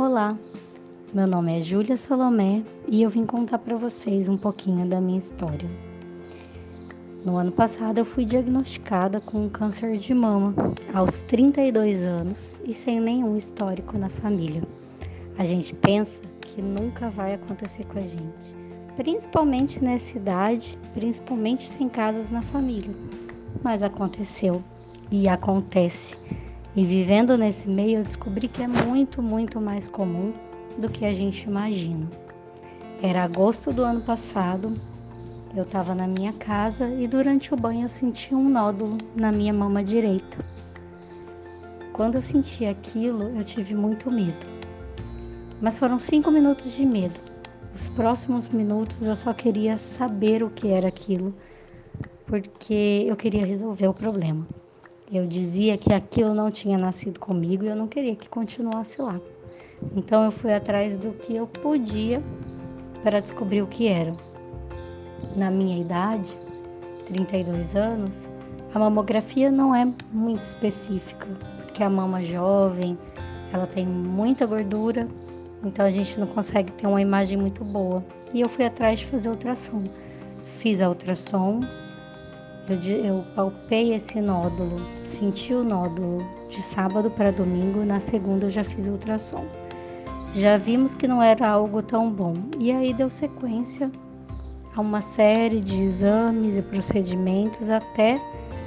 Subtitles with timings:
[0.00, 0.34] Olá,
[1.12, 5.18] meu nome é Júlia Salomé e eu vim contar para vocês um pouquinho da minha
[5.18, 5.68] história.
[7.22, 10.54] No ano passado eu fui diagnosticada com câncer de mama
[10.94, 14.62] aos 32 anos e sem nenhum histórico na família.
[15.36, 18.56] A gente pensa que nunca vai acontecer com a gente,
[18.96, 22.94] principalmente nessa idade, principalmente sem casas na família.
[23.62, 24.64] Mas aconteceu
[25.10, 26.16] e acontece.
[26.76, 30.32] E vivendo nesse meio, eu descobri que é muito, muito mais comum
[30.78, 32.08] do que a gente imagina.
[33.02, 34.72] Era agosto do ano passado,
[35.56, 39.52] eu estava na minha casa e durante o banho eu senti um nódulo na minha
[39.52, 40.38] mama direita.
[41.92, 44.46] Quando eu senti aquilo, eu tive muito medo.
[45.60, 47.18] Mas foram cinco minutos de medo.
[47.74, 51.34] Os próximos minutos eu só queria saber o que era aquilo,
[52.26, 54.46] porque eu queria resolver o problema.
[55.12, 59.20] Eu dizia que aquilo não tinha nascido comigo e eu não queria que continuasse lá.
[59.96, 62.22] Então eu fui atrás do que eu podia
[63.02, 64.14] para descobrir o que era.
[65.34, 66.30] Na minha idade,
[67.06, 68.28] 32 anos,
[68.72, 71.26] a mamografia não é muito específica,
[71.56, 72.96] porque a mama jovem,
[73.52, 75.08] ela tem muita gordura,
[75.64, 78.04] então a gente não consegue ter uma imagem muito boa.
[78.32, 79.82] E eu fui atrás de fazer ultrassom.
[80.58, 81.62] Fiz a ultrassom,
[82.74, 86.18] eu, eu palpei esse nódulo, senti o nódulo
[86.48, 89.44] de sábado para domingo, na segunda eu já fiz ultrassom.
[90.34, 93.90] Já vimos que não era algo tão bom, e aí deu sequência
[94.76, 98.20] a uma série de exames e procedimentos até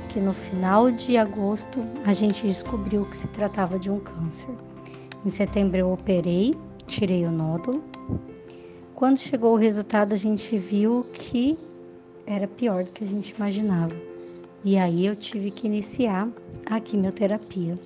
[0.10, 4.54] que no final de agosto a gente descobriu que se tratava de um câncer.
[5.26, 6.54] Em setembro eu operei,
[6.86, 7.82] tirei o nódulo.
[8.94, 11.58] Quando chegou o resultado, a gente viu que
[12.26, 13.96] era pior do que a gente imaginava.
[14.64, 16.30] E aí eu tive que iniciar
[16.66, 17.78] a quimioterapia.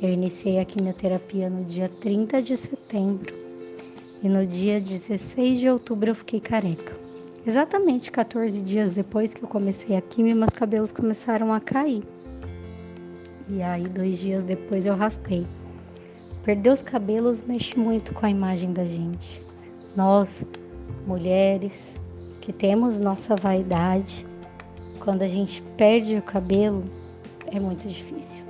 [0.00, 3.32] Eu iniciei a quimioterapia no dia 30 de setembro
[4.22, 6.96] e no dia 16 de outubro eu fiquei careca.
[7.46, 12.02] Exatamente 14 dias depois que eu comecei a quimio, meus cabelos começaram a cair.
[13.50, 15.46] E aí, dois dias depois, eu raspei.
[16.42, 19.42] Perder os cabelos mexe muito com a imagem da gente.
[19.94, 20.42] Nós,
[21.06, 21.94] mulheres,
[22.44, 24.26] que temos nossa vaidade,
[25.00, 26.82] quando a gente perde o cabelo,
[27.46, 28.44] é muito difícil.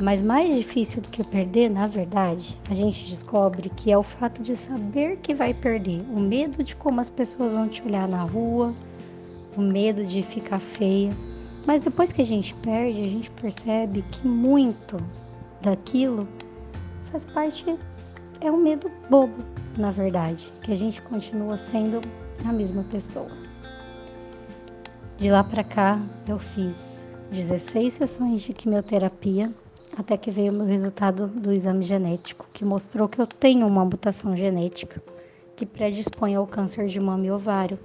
[0.00, 4.42] Mas mais difícil do que perder, na verdade, a gente descobre que é o fato
[4.42, 8.24] de saber que vai perder, o medo de como as pessoas vão te olhar na
[8.24, 8.74] rua,
[9.56, 11.12] o medo de ficar feia.
[11.66, 14.96] Mas depois que a gente perde, a gente percebe que muito
[15.62, 16.26] daquilo
[17.04, 17.78] faz parte,
[18.40, 19.44] é um medo bobo,
[19.78, 22.00] na verdade, que a gente continua sendo
[22.48, 23.30] a mesma pessoa.
[25.16, 26.76] De lá para cá, eu fiz
[27.30, 29.52] 16 sessões de quimioterapia
[29.96, 33.84] até que veio o meu resultado do exame genético, que mostrou que eu tenho uma
[33.84, 35.02] mutação genética
[35.56, 37.78] que predispõe ao câncer de mama e ovário.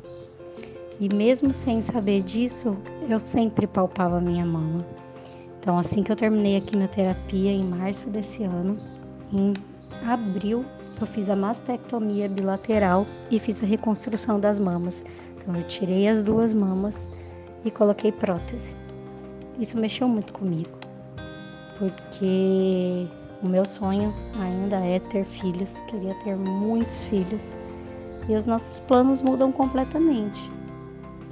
[1.00, 2.78] E mesmo sem saber disso,
[3.10, 4.86] eu sempre palpava minha mama.
[5.60, 8.78] Então, assim que eu terminei a quimioterapia em março desse ano,
[9.34, 9.54] em
[10.08, 10.64] abril
[11.01, 15.03] eu fiz a mastectomia bilateral e fiz a reconstrução das mamas.
[15.38, 17.09] Então eu tirei as duas mamas
[17.63, 18.75] e coloquei prótese.
[19.59, 20.78] Isso mexeu muito comigo,
[21.78, 23.07] porque
[23.41, 27.57] o meu sonho ainda é ter filhos, queria ter muitos filhos.
[28.27, 30.51] E os nossos planos mudam completamente.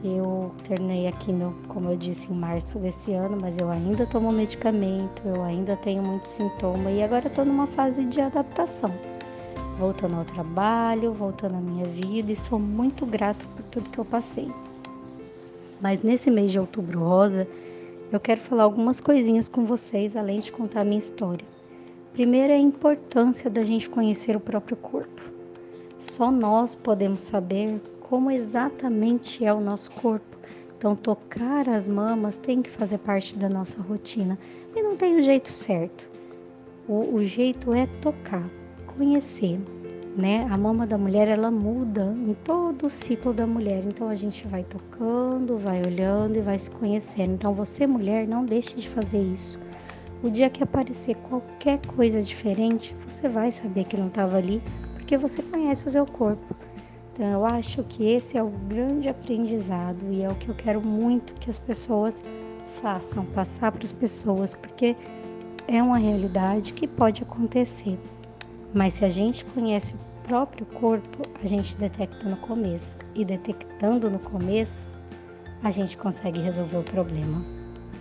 [0.04, 4.32] Eu terminei aqui, meu, como eu disse, em março desse ano, mas eu ainda tomo
[4.32, 8.92] medicamento, eu ainda tenho muito sintoma e agora estou numa fase de adaptação
[9.78, 14.06] voltando ao trabalho, voltando à minha vida e sou muito grata por tudo que eu
[14.06, 14.50] passei.
[15.82, 17.48] Mas nesse mês de outubro rosa,
[18.12, 21.46] eu quero falar algumas coisinhas com vocês, além de contar a minha história.
[22.14, 25.22] Primeiro é a importância da gente conhecer o próprio corpo.
[25.98, 30.38] Só nós podemos saber como exatamente é o nosso corpo.
[30.78, 34.38] Então, tocar as mamas tem que fazer parte da nossa rotina.
[34.76, 36.08] E não tem o jeito certo.
[36.88, 38.48] O, o jeito é tocar
[38.98, 39.60] conhecer,
[40.16, 40.48] né?
[40.50, 43.84] A mama da mulher ela muda em todo o ciclo da mulher.
[43.86, 47.34] Então a gente vai tocando, vai olhando e vai se conhecendo.
[47.34, 49.60] Então você mulher não deixe de fazer isso.
[50.24, 54.62] O dia que aparecer qualquer coisa diferente, você vai saber que não estava ali,
[54.94, 56.56] porque você conhece o seu corpo.
[57.14, 60.82] Então eu acho que esse é o grande aprendizado e é o que eu quero
[60.82, 62.24] muito que as pessoas
[62.82, 64.96] façam, passar para as pessoas, porque
[65.68, 68.00] é uma realidade que pode acontecer.
[68.74, 72.98] Mas se a gente conhece o próprio corpo, a gente detecta no começo.
[73.14, 74.86] E detectando no começo,
[75.62, 77.44] a gente consegue resolver o problema.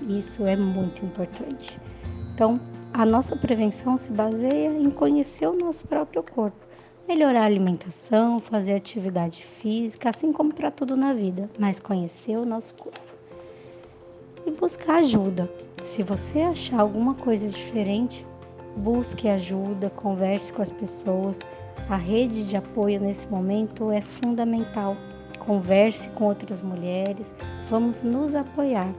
[0.08, 1.78] Isso é muito importante.
[2.34, 2.58] Então,
[2.92, 6.66] a nossa prevenção se baseia em conhecer o nosso próprio corpo,
[7.06, 12.46] melhorar a alimentação, fazer atividade física, assim como para tudo na vida, mas conhecer o
[12.46, 13.00] nosso corpo.
[14.46, 15.50] E buscar ajuda.
[15.82, 18.26] Se você achar alguma coisa diferente,
[18.76, 21.38] busque ajuda, converse com as pessoas.
[21.88, 24.96] A rede de apoio nesse momento é fundamental.
[25.38, 27.34] Converse com outras mulheres,
[27.68, 28.92] vamos nos apoiar.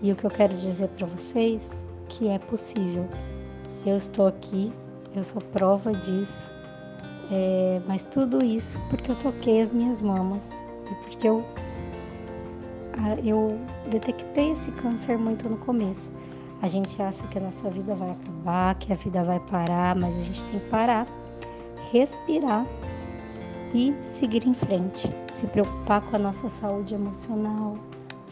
[0.00, 1.68] E o que eu quero dizer para vocês
[2.08, 3.08] que é possível.
[3.84, 4.72] Eu estou aqui,
[5.14, 6.48] eu sou prova disso.
[7.32, 10.42] É, mas tudo isso porque eu toquei as minhas mamas
[10.90, 11.44] e porque eu
[13.24, 13.58] eu
[13.90, 16.12] detectei esse câncer muito no começo.
[16.62, 20.14] A gente acha que a nossa vida vai acabar, que a vida vai parar, mas
[20.14, 21.06] a gente tem que parar,
[21.90, 22.66] respirar
[23.74, 25.08] e seguir em frente.
[25.32, 27.78] Se preocupar com a nossa saúde emocional,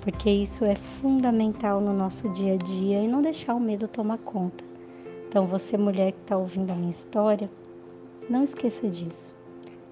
[0.03, 4.19] porque isso é fundamental no nosso dia a dia e não deixar o medo tomar
[4.19, 4.63] conta.
[5.27, 7.51] Então, você, mulher que está ouvindo a minha história,
[8.29, 9.35] não esqueça disso.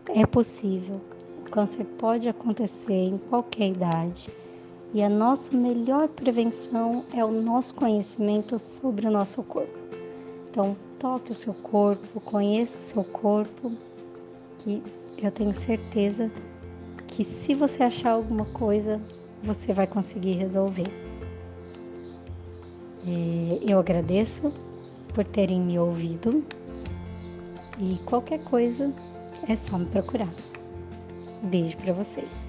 [0.08, 1.00] É possível.
[1.40, 4.30] O câncer pode acontecer em qualquer idade.
[4.94, 9.78] E a nossa melhor prevenção é o nosso conhecimento sobre o nosso corpo.
[10.50, 13.72] Então, toque o seu corpo, conheça o seu corpo,
[14.58, 14.82] que
[15.18, 16.30] eu tenho certeza
[17.06, 19.00] que se você achar alguma coisa,
[19.42, 20.88] você vai conseguir resolver.
[23.06, 24.52] É, eu agradeço
[25.14, 26.44] por terem me ouvido
[27.78, 28.92] e qualquer coisa
[29.48, 30.32] é só me procurar.
[31.44, 32.46] Beijo para vocês.